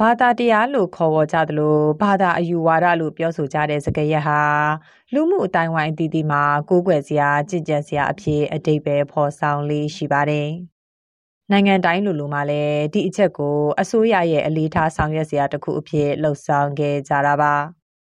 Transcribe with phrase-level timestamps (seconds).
[0.00, 4.42] ဘာသာတရားလို့ခေါ်ဝေါ်ကြသလိုဘာသာအယူဝါဒလို့ပြောဆိုကြတဲ့စကားရပ်ဟာ
[5.14, 10.48] လူမှုအတိုင်းဝိုင်းအသီးသီးမှာကိုးကွယ်စရာကြည်ကြံစရာအဖြစ်အတိတ်ပဲဖော်ဆောင်လေးရှိပါတယ်။
[11.50, 17.54] နိုင်ငံတိုင်းလူလူမှာလည်းဒီအချက်ကိုအစိုးရရဲ့အလေးထားဆောင်ရွက်စရာတစ်ခုအဖြစ်လှုံ့ဆော်ခဲ့ကြတာပါ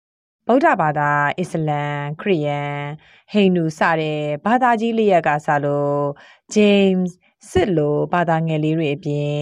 [0.46, 2.78] ။ဗုဒ္ဓဘာသာအစ္စလမ်ခရစ်ယာန်
[3.32, 6.02] ဟိန္ဒူစတဲ့ဘာသာကြီးလေးရက်ကစလို့
[6.54, 7.10] James
[7.50, 9.34] စစ်လိုဘာသာငယ်လေးတွေအပြင်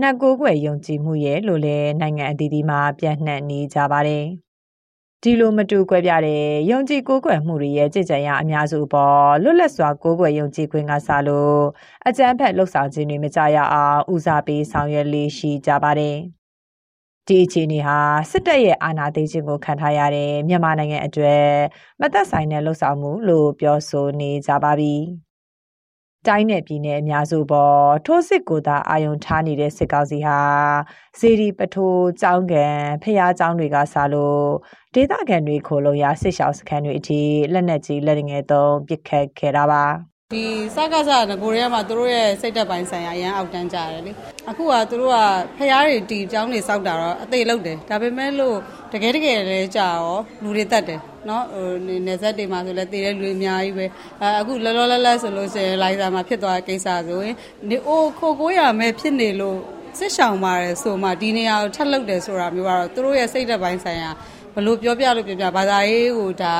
[0.00, 4.24] နှက်ကိုးကွယ်ယုံကြည်မှုရဲ့လို့လည်းနိုင်ငံအသီးသီးမှာပြန့်နှံ့နေကြပါတယ်။
[5.22, 11.60] ဒီလိုမတူကွဲပြားတဲ့ယုံကြည်ကိုးကွယ်မှုတွေရဲ့ကြည်ကြံရအများစုပေါ်လွတ်လပ်စွာကိုးကွယ်ယုံကြည်ခွင့်ကစားလို့
[12.06, 16.16] အကြမ်းဖက်လှုပ်ဆောင်ခြင်းတွေမကြရအောင်ဦးစားပေးဆောင်ရွက်လေးရှိကြပါတယ်။
[17.26, 17.98] ဒီအခြေအနေဟာ
[18.30, 21.44] စစ်တပ်ရဲ့အာဏာသိမ်းခြင်းကိုခံထားရတဲ့မြန်မာနိုင်ငံအတွက်
[22.00, 24.96] မသက်ဆိုင်တဲ့လှုပ်ဆောင်မှုလို့ပြောဆိုနေကြပါပြီ။
[26.28, 30.38] တိုင်းနယ်ပြည်နယ်အများစုပေါ်ထိုးစစ်ကိုသာအာယုံထားနေတဲ့စစ်ကောင်စီဟာ
[31.18, 34.44] စေဒီပထိုးကျောင်းကန်ဖျားကျောင်းတွေကစားလို့
[34.94, 37.20] ဒေသခံတွေခိုလုံရစစ်ရှောင်းစခန်းတွေအထိ
[37.52, 44.12] လက်နက်ကြီးလက်ငယ်သုံးပစ်ခတ်ခဲ့တာပါ ဒီစကားစငကိုရဲမှာသူတို့ရဲ့စိတ်သက်ပိုင်းဆိုင်ရာအရန်အောက်တန်းကြတယ်လေ
[44.48, 45.18] အခုကသူတို့က
[45.56, 48.56] ဖျားတွေတီကျောင်းတွေစောက်တာတော့အသေးလောက်တယ်ဒါပေမဲ့လို့
[48.92, 53.86] တကယ်တကယ်လဲကြာရောလူတွေတက်တယ်နော်ဟိုနေဆက်တွေမှာဆိုလဲတည်တဲ့လူတွေအများကြီးပဲ
[54.22, 57.34] အဲအခုလောလောလတ်လတ်ဆိုလို့ရှိရင်လိုက်စာမှာဖြစ်သွားတဲ့ကိစ္စဆိုရင်
[57.70, 59.58] နေအိုခိုကိုရမယ်ဖြစ်နေလို့
[59.98, 64.10] စစ်ဆောင်ပါတယ်ဆိုမှဒီနေရာကိုထပ်လုပ်တယ်ဆိုတာမျိုးကတော့သူတို့ရဲ့စိတ်သက်ပိုင်းဆိုင်ရာ
[64.56, 66.54] ဘလို့ပြောပြလို့ပြောပြဘာသာရေးဟိုဒါ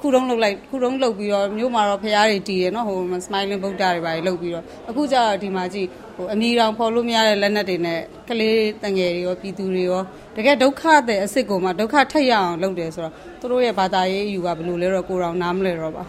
[0.00, 10.02] ခုတုံးလုတ်လိုက်ခုတုံးလုတ်ပြီးတော့မြို့မှာတော့ဖရားတွေတီးရနော်ဟို smiling ဗုဒ္ဓတွေပါလုတ်ပြီးတော့အခုကျတော့ဒီမှာကြည့်ဟိုအမီတောင်ဖော်လို့မရတဲ့လက်နက်တွေနဲ့ကလေးတငယ်တွေရောပြည်သူတွေရော
[10.36, 16.04] တကယ်ဒုက္ခတဲ့အစ်စ်ကိုမှဒုက္ခထက်ရအောင်လုပ်တယ်ဆိုတော့သူတို့ရဲ့ဘာသာရေးအယူကဘလို့လဲတော့ကိုတော်နားမလဲတော့ပါ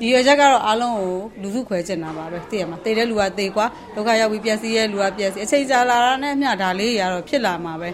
[0.00, 7.90] ဒီရချက်ကတော့အားလုံးကိုလူစုခွဲကျင်တာပါပဲသိရမှာတည်တဲ့လူကတည်ကွာဒုက္ခရောက်ပြီးပျက်စီးရဲ့လူကပျက်စီးအချိန်ကြာလာတာနဲ့မျှဒါလေးတွေကတော့ဖြစ်လာမှာပဲ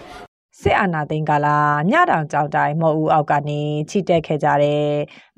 [0.61, 1.47] စစ်အာဏာသိမ်းကာလ
[1.89, 4.85] မြတောင်ကြောင်တိုင်းမော်ဦးအောက်ကနေချီတက်ခဲ့ကြတဲ့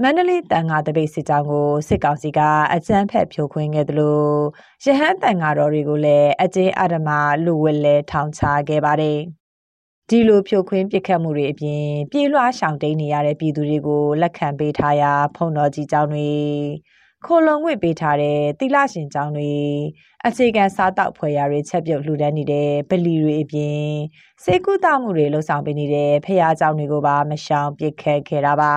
[0.01, 2.39] မန္တလေးတန်ဃာတပိတ်စစ်ကြောင်းကိုစစ်ကောင်စီက
[2.73, 4.23] အကြမ်းဖက်ဖြိုခွင်းခဲ့သလို
[4.83, 7.09] ရဟန်းတန်ဃာတော်တွေကိုလည်းအကျဉ်းအဓမ္မ
[7.45, 9.19] လူဝက်လဲထောင်ချခဲ့ပါတယ်။
[10.09, 16.29] ဒီလိုဖြိုခွင်းပစ်ခတ်မှုတွေအပြင် ပြေးလွှားရှောင်တိန်နေရတဲ့ပြည်သူတွေကိုလက်ခံပေးထားရာ ဖုံတော်ကြီးကျောင်းတွေ
[17.25, 19.51] ခိုလုံငွေပေးထားတဲ့တိလရှင်ကျောင်းတွေ
[20.27, 23.85] အခြေခံစားတောက်ဖွယ်ရာတွေချက်ပြုတ်လှူဒန်းနေတဲ့ဗလီတွေအပြင်
[24.43, 28.73] စေကုသမှုတွေလှုပ်ဆောင်ပေးနေတဲ့ဖះကျောင်းတွေကိုပါမရှောင်ပစ်ခတ်ခဲ့တာပါ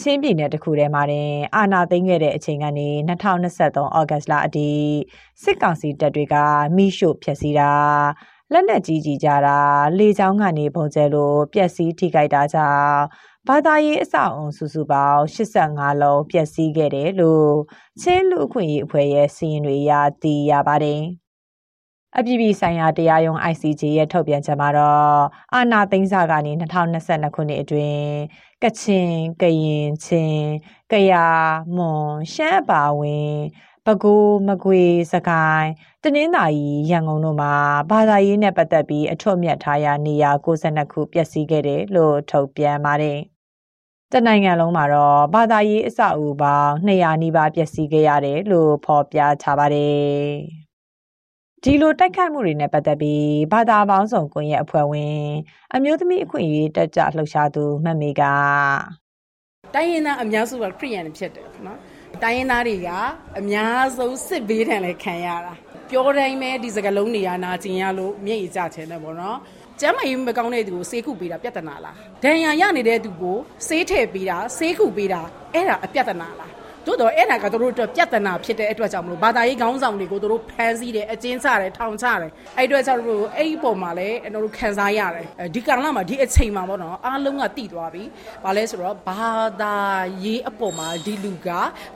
[0.00, 4.70] ချင်းပြည်နယ်တစ်ခုထဲမှာတင်အာနာသိမ်းခဲ့တဲ့အချိန်ကနေ2023ဩဂတ်လအထိ
[5.42, 6.34] စစ်ကောင်စီတပ်တွေက
[6.76, 7.70] မိရှို့ဖျက်ဆီးတာ
[8.52, 9.58] လက်နက်ကြီးကြီးကြတာ
[9.98, 12.98] လေကြောင်းကနေပုံကျဲလို့ပျက်စီးထိခိုက်တာကြောင့်
[13.50, 17.52] ဘာသာရေးအဆောက်အုံစုစုပေါင်း85လုံးပျက်စီးခဲ့တယ်လို့
[18.00, 19.92] ချင်းလူအခွင့်အရေးအဖွဲ့ရဲ့စီရင်တွေအရ
[20.22, 21.02] သိရပါတယ်။
[22.18, 25.20] အပြည်ပြည်ဆိုင်ရာတရားရုံး ICJ ရဲ့ထုတ်ပြန်ချက်မှာတော့
[25.54, 28.02] အာနာသိန်းစာကနေ2022ခုနှစ်အတွင်း
[28.62, 29.08] ကချင်၊
[29.42, 30.38] ကရင်၊ချင်း၊
[30.92, 31.42] ကယား၊
[31.76, 33.32] မွန်၊ရှမ်းအပါအဝင်
[33.86, 34.82] ပဲခူးမကွေ
[35.12, 35.70] စကိုင်း
[36.02, 37.54] တနင်္သာရီရန်ကုန်တို့မှာ
[37.90, 43.20] ဘာသာရေးနဲ့ပတ်သက်ပြီးအထွတ်မြတ်ထားရာနေရာ62ခုပျက်စီးခဲ့တယ်လို့ထုတ်ပြန်ပါတယ်။
[44.14, 50.08] တနိုင်ငံလုံးမှာတော့ဘာသာရေးအဆောက်အဦပေါင်း200နီးပါးပျက်စီးခဲ့ရတယ်လို့ဖော်ပြထားပါတယ်။
[51.62, 55.22] ဒီလိုတိုက်ခိုက်မှုတွေနဲ့ပတ်သက်ပြီးဘာသာပေါင်းစုံကွန်ရက်အဖွဲ့ဝင်
[55.74, 58.22] အမျိုးသမီးအခွင့်အရေးတက်ကြလှုပ်ရှားသူမမေက
[59.74, 61.78] တိုင်းရင်းသားအများစုကခရိယန်ဖြစ်တယ်နော်။
[62.22, 62.90] တိုင်းရင်းသားတွေက
[63.38, 65.54] အများဆုံးစစ်ဘေးဒဏ်လည်းခံရတာ။
[65.90, 69.38] ပြောတိုင်းပဲဒီစကလုံးတွေကနာကျင်ရလို့မျက်ရည်ကျချင်တယ်ပေါ့နော်။
[69.80, 71.94] ကျမ်းမာရေးမကောင်းတဲ့သူကိုဆေးခုပေးတာပြဿနာလား
[72.24, 73.36] ဒဏ်ရာရနေတဲ့သူကို
[73.66, 75.20] ဆေးထည့်ပေးတာဆေးခုပေးတာ
[75.54, 76.50] အဲ့ဒါအပြဿနာလား
[76.88, 88.04] သို့တော့အဲ့ဒါကတို့တို့ပြဿနာဖြစ်တဲ့အတွက်ကြောင့်မလို့ဘာသာရေးခေါင်းဆောင်တွေကိုတို့ဖမ်းဆီးတယ်အကျဉ်းချတယ်ထောင်ချတယ်အဲ့အတွက်ကြောင့်တို့အဲ့ဒီပုံမှာလည်းတို့ခံစားရတယ်ဒီကာလမှာဒီအချိန်မှာပေါ့နော်အားလုံးကတည်သွားပြီ
[88.44, 89.32] ဘာလဲဆိုတော့ဘာ
[89.62, 89.76] သာ
[90.24, 91.48] ရေးအပေါ်မှာဒီလူက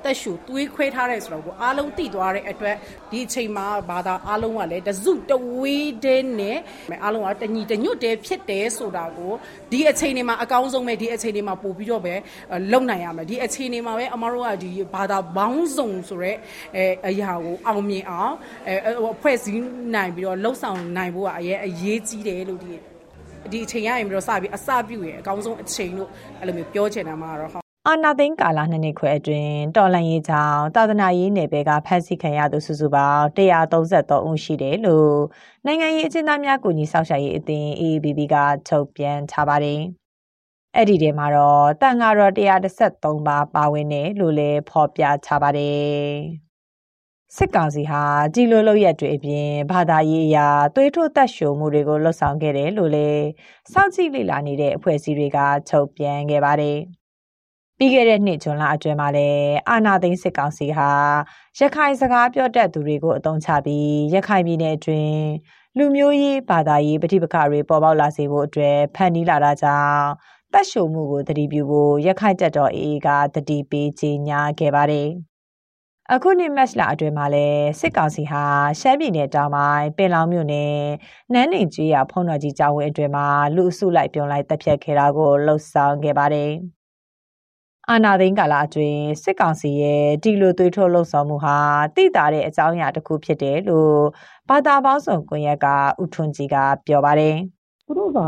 [0.05, 2.77] တက်ရှူသွေးခွဲထားတယ်ဆိုတော့ကိုအားလုံးတည်သွားတဲ့အတွက်
[3.11, 6.59] ဒီအချိန်မှာဘာသာအားလုံးကလည်းတစုတဝေးတဲ့နဲ့
[7.05, 9.33] အားလုံးကတညီတညွတ်တဲ့ဖြစ်တယ်ဆိုတာကို
[9.73, 12.15] ဒီအချိန်တွေမှာအကောင်းဆုံးပဲဒီအချိန်တွေမှာပို့ပြီးတော့ပဲ
[12.73, 16.33] လုံနိုင်ရမယ်ဒီအချိန်တွေမှာပဲအမတို့ကဒီဘာသာဘောင်းစုံဆိုရဲ
[16.77, 18.35] အဲအရာကိုအောင်မြင်အောင်
[18.69, 18.75] အဲ
[19.15, 19.63] အဖွဲ့စည်း
[19.95, 22.73] နိုင်ပြီးတော့လှုပ်ဆောင်နိုင်ဖို့ကအရေးအရေးကြီးတယ်လို့ဒီ
[23.53, 26.09] ဒီအချိန်ရရင်ပြီးတော့စပြီးအစပြုရင်အကောင်းဆုံးအချိန်လို့
[26.41, 35.17] အဲ့လိုမျိုးပြောချင်တာမှာတော့ဟုတ်အာနာသိန်းကာလနှစ်နှစ်ခွဲအတွင်းတော်လန်ရေးကြောင့်တာသနာရေးနယ်ပယ်ကဖမ်းဆီးခံရသူစုစုပေါင်း133ဦးရှိတယ်လို့
[35.67, 38.35] နိုင်ငံရေးအကျဉ်းသားများကူညီဆောင်ရှားရေးအသင်း AABB က
[38.69, 39.81] ထုတ်ပြန်ထားပါတယ်။
[40.77, 45.93] အဲ့ဒီထဲမှာတော့တန်ဃာတော်133ပါပါဝင်တယ်လို့လည်းဖော်ပြထားပါတယ်။
[47.37, 48.03] စစ်ကောင်စီဟာ
[48.35, 53.25] ကြီးလိုလိုရက်တွေအပြင်ဘာသာရေးအရာသွေးထိုးတက်ရှိုမှုတွေကိုလှုပ်ဆောင်ခဲ့တယ်လို့လည်း
[53.73, 55.39] စောင့်ကြည့်လေ့လာနေတဲ့အဖွဲ့အစည်းတွေက
[55.71, 56.79] ထုတ်ပြန်ခဲ့ပါတယ်။
[57.79, 60.91] ပြီးခဲ့တဲ့နှစ်ဇွန်လအတွင်းမှာလည်းအာနာသိန်းစစ်ကောင်စီဟာ
[61.59, 65.23] ရခိုင်စကားပြောတတ်သူတွေကိုအုံချပြီးရခိုင်ပြည်နယ်အတွင်း
[65.79, 70.03] လူမျိုးရေးဘာသာရေးပဋိပက္ခတွေပေါ်ပေါက်လာစေဖို့အတွက်ဖန်တီးလာတာကြောင့်
[70.55, 75.09] တပ်ရှုံမှုကိုတတိပြုဖို့ရခိုင်တပ်တော် AA ကတတိပေးကြေညာခဲ့ပါတယ်။
[76.13, 77.47] အခုနှစ်မတ်လအတွင်းမှာလဲ
[77.81, 78.45] စစ်ကောင်စီဟာ
[78.81, 80.81] ရှမ်းပြည်နယ်တောင်ပိုင်းပင်လောင်မြို့နယ်
[81.33, 86.51] နန်းနေကြီးရဖုံးတော်ကြီးကျောင်းဝင်းအတွင်းမှာလူအစုလိုက်ပြုံလိုက်တပ်ဖြတ်ခဲ့တာကိုလှုပ်ဆောင်ခဲ့ပါတယ်။
[87.89, 91.57] အာနာသိန်းကာလအတွင်းစစ်ကောင်စီရဲ့ဒီလိုသွေးထိုးလှုပ်ဆောင်မှုဟာ
[91.97, 93.99] တိတာတဲ့အကြောင်းအရာတစ်ခုဖြစ်တယ်လို့
[94.49, 95.67] ဘာသာပေါင်းစုံကွန်ရက်က
[96.03, 96.57] ဥထွန်းကြီးက
[96.87, 97.37] ပြောပါတယ်။
[97.87, 98.21] သူတို့က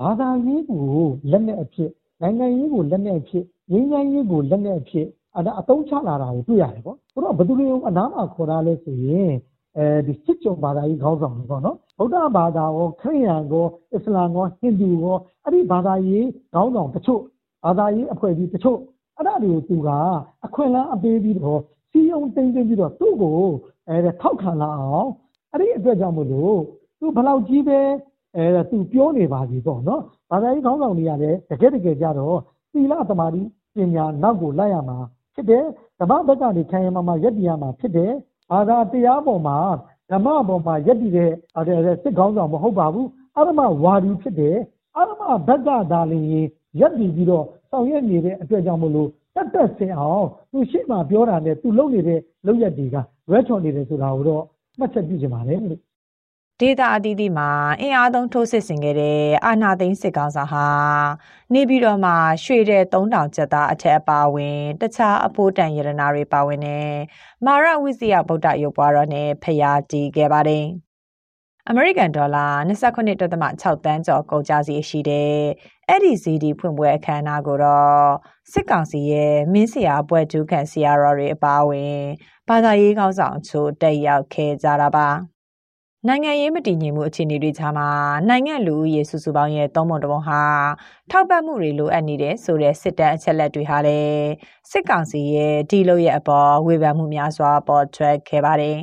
[0.00, 0.84] ဘာသာရေးကို
[1.30, 1.90] လက်နက်အဖြစ်
[2.22, 5.06] နိုင်ငံရေးကိုလက်နက်အဖြစ်ငြိမ်းချမ်းရေးကိုလက်နက်အဖြစ်
[5.36, 9.32] အဒါအသုံးချလာတာကိုတွေ့ရတယ်ပေါ့။သူတို့ကဘယ်သူတွေကိုအနားမှာခေါ်တာလဲဆိုရင်
[9.76, 17.20] အဲဒီစစ်ကြုံဘာသာရေးခေါင်းဆောင်တွေပေါ့နော်ဗုဒ္ဓဘာသာရောခရစ်ယာန်ရောအစ္စလာမ်ရောဟိန္ဒူရောအဲ့ဒီဘာသာရေးခေါင်းဆောင်တချို့
[17.64, 18.78] ဘာသာရေးအဖွဲ့အစည်းတချို့
[19.16, 19.88] အဲ့ဒါတွေကိုသူက
[20.44, 21.60] အခွင့်အလမ်းအပေးပြီးတော့
[21.90, 23.40] စီယုံတိမ်တိမ်ပြီးတော့သူ့ကို
[23.88, 25.08] အဲထောက်ခံလာအောင်
[25.52, 26.58] အဲ့ဒီအတွက်ကြောင့်မလို့
[26.98, 27.80] သူဘလောက်ကြီးပဲ
[28.36, 32.38] အဲသူပြောနေပါစီပေါ့နော်ဘာသာရေးခေါင်းဆောင်တွေကလည်းတကယ်တကယ်ကြတော့
[32.72, 33.42] သီလသမာဓိ
[33.74, 34.98] ပညာနောက်ကိုလိုက်ရမှာ
[35.34, 35.64] ဖြစ်တယ်
[35.98, 38.12] ဓမ္မဘက်ကနေခံရမှာမှာယက်တည်ရမှာဖြစ်တယ်
[38.50, 39.58] ဘာသာတရားပေါ်မှာ
[40.10, 41.30] ဓမ္မပေါ်မှာယက်တည်တဲ့
[42.02, 44.56] စစ်ခေါင်းဆောင်မဟုတ်ပါဘူးအရမဝါဒီဖြစ်တယ်
[44.96, 46.26] အရမဘက်ကဒါလျင်
[46.80, 52.96] ရက်တည်ပြီးတော့ဆောင်ရွက်နေတဲ့အတွက်ကြောင့်မလို့တက်တက်ဆင်အောင်သူရှိမှပြောတာနဲ့သူလုပ်နေတဲ့လုပ်ရက်တွေက
[53.28, 54.42] ရွဲချော်နေတယ်ဆိုတာကိုတော့
[54.78, 55.80] မှတ်ချက်ပြုချင်ပါတယ်လို့
[56.60, 60.68] ဒေတာအသီးသီးမှာအင်အားသုံးထိုးစစ်ဆင်ခဲ့တဲ့အာနာသိန်းစစ်ကောင်စာဟာ
[61.52, 62.12] နေပြီးတော့မှ
[62.44, 66.90] ရွှေတဲ့3000ကျပ်သားအထက်အပါဝင် တခြားအဖို့တန်ရတနာတွေပါဝင်တဲ့
[67.44, 70.66] မာရဝိဇယဗုဒ္ဓရုပ်ပွားတော်နဲ့ဖျားတီးခဲ့ပါတယ်။
[71.68, 75.34] အမေရိကန်ဒေါ်လာ29.6တန်းကျော်ကုန်ကျစည်ရှိတဲ့
[75.88, 78.04] အဲ့ဒီစီဒီဖွင့်ပွဲအခမ်းအနားကိုတော့
[78.52, 81.96] စစ်ကောင်စီရဲ့မင်းစရာပွဲကျူးခံဆရာတော်တွေအပါအဝင်
[82.48, 85.08] ဘာသာရေးကောင်းဆောင်ချို့တက်ရောက်ခဲ့ကြတာပါ
[86.08, 87.88] နိုင်ငံရေးမတည်ငြိမ်မှုအခြေအနေတွေကြားမှာ
[88.28, 90.40] နိုင်ငံလူဦးရေစုစုပေါင်းရဲ့သုံးပုံတစ်ပုံဟာ
[91.10, 94.24] ထောက်ပံ့မှုတွေလိုအပ်နေတဲ့ဆိုတဲ့စစ်တမ်းအချက်လက်တွေဟာလည်း
[94.70, 98.78] စစ်ကောင်စီရဲ့ဒီလိုရဲ့အပေါ်ဝေဖန်မှုများစွာပေါ်ထွက်ခဲ့ပါတယ်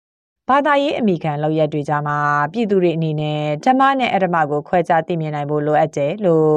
[0.48, 2.18] ။ဘာသာရေးအမိခံလောက်ရက်တွေကြမှာ
[2.52, 6.54] ပြည်သူတွေအနေနဲ့ဓမ္မနဲ့အဓမ္မကိုခွဲခြားသိမြင်နိုင်ဖို့လိုအပ်တယ်လို့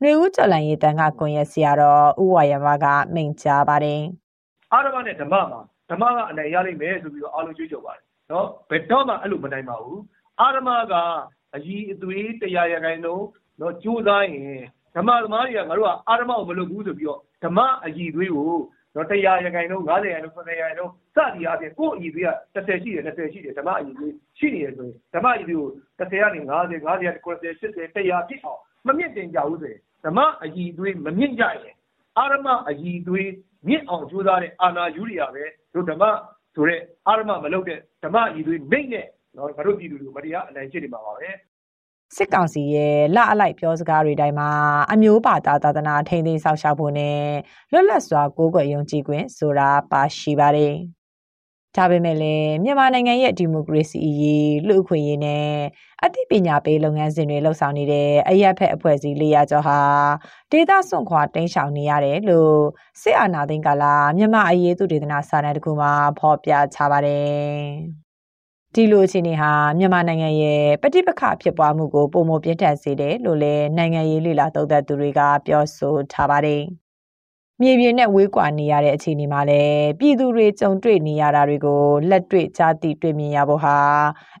[0.00, 4.00] ຫນွေဦးကျော်လန်ရေးတန်ခကွန်ရက်ဆရာတော်ဦးဝါယမကမိန့်ကြားပါတယ်။
[4.72, 5.60] အာဓမ္မနဲ့ဓမ္မမှာ
[5.90, 10.00] ဓမ္မကအနိုင်ရလိမ့်မယ်ဆိုပြီးတော့အားလုံးကြွေးကြော်ပါတယ်။ နော်ဘယ်တော့မှအဲ့လိုမနိုင်ပါဘူး။
[10.40, 10.94] အာဓမ္မက
[11.56, 13.22] အကြီးအသွေးတရားရခိုင်တော့
[13.60, 14.62] နော်ကြိုးစားရင်
[14.96, 18.46] ဓမ္မသမားတွေကငါတို့ကအာဓမ္မကိုမလုပ်ဘူးဆိုပြီးတော့ဓမ္မအကြီးသွေးကို
[18.94, 25.68] နော်100ရာခိုင်နှုန်း90ရာခိုင်နှုန်း70ရာခိုင်နှုန်းစသည်အားဖြင့်ကိုယ့်အည်သေးက30ရှိတယ်20ရှိတယ်ဓမ္မအည်သေးရှိနေတယ်ဆိုရင်ဓမ္မအည်သေးကို
[25.98, 31.74] 30ကနေ50 50ကနေ90 80 100ဖြစ်အောင်မမြင့်တင်ကြဘူးဆိုရင်ဓမ္မအည်သွေးမမြင့်ကြရင်
[32.18, 33.30] အာရမအည်သွေး
[33.68, 35.44] မြင့်အောင်ကြိုးစားတဲ့အာနာယူရီယာပဲ
[35.74, 36.04] တို့ဓမ္မ
[36.54, 41.30] ဆိုတဲ့အာရမမလုပ်တဲ့ဓမ္မအည်သွေးမိတ်နဲ့နော်ငါတို့ပြည်သူတွေကိုမတရားအနိုင်ကျင့်နေမှာပါပဲ
[42.16, 44.50] စစ်ကောင်စီရဲ့လအလိုက်ပြောစကားတွေတိုင်းမှာ
[44.92, 47.22] အမျိုးပါတာသာသနာထိန်းသိမ်းဆောက်ရှောက်ဖို့နဲ့
[47.72, 50.74] လွတ်လပ်စွာကိုးကွယ်ယုံကြည်ခွင့်ဆိုတာပါရှိပါတယ်။
[51.76, 55.48] ဒါပေမဲ့လည်းမြန်မာနိုင်ငံရဲ့ဒီမိုကရေစီအရေးလူ့အခွင့်အရေးနဲ့
[56.04, 59.78] အသိပညာပေးလုပ်ငန်းစဉ်တွေလှုပ်ဆောင်နေတဲ့အရက်ဖက်အဖွဲ့အစည်း၄ရာကျော်ဟာ
[60.52, 62.56] ဒေသစွန့်ခွာတိမ်းရှောင်နေရတယ်လို့
[63.02, 63.84] စစ်အာဏာသိမ်းကာလ
[64.16, 67.60] မြန်မာအရေးသူဒေသနာစာတမ်းတစ်ခုမှာဖော်ပြချပါတယ်။
[68.74, 76.62] ဒီလိုအခြေအနေဟာမြန်မာနိုင်ငံရဲ့ပဋိပက္ခဖြစ်ပွားမှုကိုပုံမပြင်းထန်စေတယ်လို့လည်းနိုင်ငံရေးလှိလာသုံးသပ်သူတွေကပြောဆိုထားပါတယ်။
[77.62, 83.76] မြေပြင်နဲ့ဝေးကွာနေရတဲ့အခြေအနေမှာလည်းပြည်သူတွေကြုံတွေ့နေရတာတွေကိုလက်တွေ့ကြားသိတွေ့မြင်ရဖို့ဟာ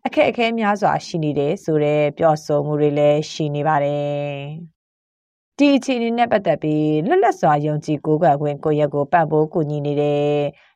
[0.06, 4.30] အခက်အခဲများစွာရှိနေတယ်ဆိုတဲ့ပြောဆိုမှုတွေလည်းရှိနေပါတယ်။
[5.58, 10.32] ဒီအခြေအနေနဲ့ပတ်သက်ပြီးလွတ်လပ်စွာယုံကြည်ကိုးကွယ်ခွင့်ကိုရက်ကိုပံ့ပိုးကူညီနေတဲ့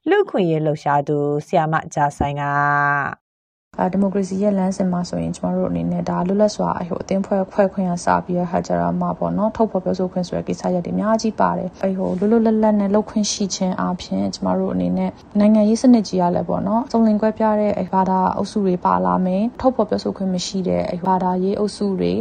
[0.09, 2.45] လူခွင့်ရေးလှုပ်ရှားသူဆီယာမဂျာဆိုင်က
[3.81, 22.13] အဲဒီမိုကရေစီရဲ့လမ်းစဉ်မှာဆိုရင်ကျမတို့အနေနဲ့ဒါလွတ်လပ်စွာဟိုအသင်းဖွဲ့ဖွဲ့ခွင့်ရစပြီးရဟာကြတာမှာပေါ့နော်ထုတ်ဖော်ပြောဆိုခွင့်ဆိုတဲ့ကိစ္စရပ်တွေအများကြီးပါတယ်အဲဟိုလွတ်လွတ်လပ်လပ်နဲ့လှုပ်ခွင့်ရှိခြင်းအပြင်ကျမတို့အနေနဲ့နိုင်ငံရေးစနစ်ကြီးရလဲပေါ့နော်စုံလင်ကွဲပြားတဲ့ဘာသာအုပ်စုတွေပါလာမယ်ထုတ်ဖော်ပြောဆိုခွင့်မရှိတဲ့ဘာသာရေးအုပ်စုတွေ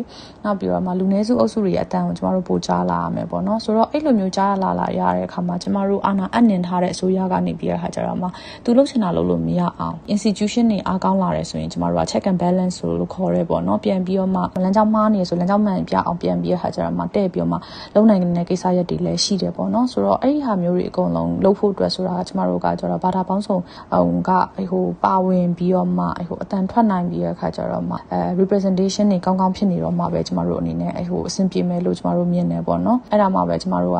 [0.44, 8.30] နောက်ပြီးတော့မှလူနည်းစုအုပ်စုတွေအတန်းကိုကျမတို့ပို့ကြားလာရမယ်ပေါ့နော်ဆိုတော့အဲ့လိုမျိုးကြားလာလာရတဲ့အခါမှာကျမတို့အာဏာအနှင်ထားတဲ့အစိုးရကနေပြီးရဟာကြတာမှာ
[8.64, 17.58] သူလှုပ်ချင်တာလုပ်လို့မရအောင် institution တွေအားကောင်းလာတယ်ဆိုရင်ကျမတို့က check and balance လို့ခေါ်ရဲပေါ့နော်ပြန်ပြီးတော့မှလမ်းကြောင်းမှားနေဆိုလမ်းကြောင်းမှန်ပြအောင်ပြန်ပြီးရဟာကြတာမှာတဲ့ပြီးတော့မှ
[17.94, 23.58] လုံနိုင်တဲ့ကိစ္စရပ်တွေလည်းရှိတယ်ပေါ့နော်ဆိုတော့အဲ့ဒီဟာမျိုးတွေအကုန်လုံးလုပ်ဖို့အတွက်ဆိုတာကျမတို့ကကြတော့ဘာသာပေါင်းစုံ
[23.92, 24.32] ဟိုက
[24.72, 34.00] ဟိုပါဝင်ပြီးတော့မှဟိုအတန်ထွက်နိုင်ပြီးရခါကြတော့မှအဲ representation တွေကောင်းကောင်းဖြစ်နေတော့မှပဲကျမတို့အနေနဲ့ဟိုအဆင်ပြေမယ်လို့ကျမတို့မြင်နေပေါ့နော်အဲ့ဒါမှပဲကျမတို့က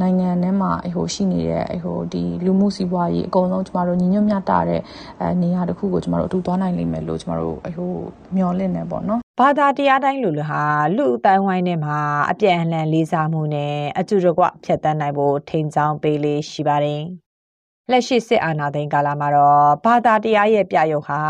[0.00, 4.80] နိုင်ငံထဲမှာဟိုရှိနေတဲ့ဟိုဒီလူမှုစီးပွားရေးအကုန်လုံးကျမတို့ညီညွတ်မျှတတဲ့
[5.20, 7.92] အဲနေရာတစ်ခုကိုကျမတို့အတူသွားနိုင်လိမ့်မယ်လို့ကျမတို့ဟို
[8.34, 10.62] မျှော်လင့်နေပေါ့နော်ဘာသာတရားတိုင်းလူလူဟာ
[10.96, 11.98] လူအတိုင်းဝိုင်းထဲမှာ
[12.30, 17.02] အပြည့်အလှန်လေးစားမှုနဲ့အတူတကွဖြတ်တန်းနိုင်ဖို့ထိန်ချောင်းပေးလေးရှိပါတယ်။
[17.90, 21.20] လက်ရှိစစ်အာဏာသိမ်းကာလမှာတော့ဘာသာတရားရဲ့ပြရုပ်ဟာ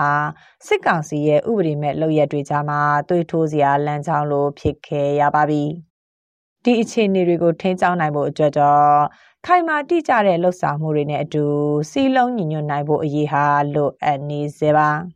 [0.66, 5.64] စစ်ကောင်စီရဲ့ဥပဒေမဲ့လုပ်ရက်တွေကြားမှာတွေးထိုးစရာလမ်းကြောင်းလိုဖြစ်ခဲ့ရပါပြီ။
[6.64, 8.86] ဒီအခြေအနေတွေကိုထိန်းကျောင်းနိုင်ဖို့အတွက်တော့
[9.46, 11.44] ခိုင်မာတိကျတဲ့လှုပ်ဆောင်မှုတွေနဲ့အတူ
[11.90, 14.90] စီလုံးညီညွတ်နိုင်ဖို့အရေးဟာလိုအပ်နေစေပါ။